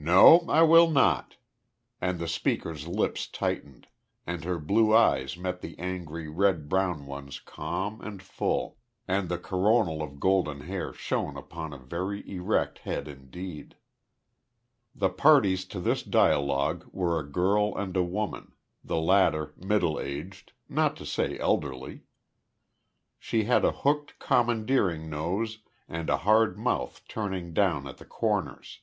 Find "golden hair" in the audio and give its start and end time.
10.20-10.92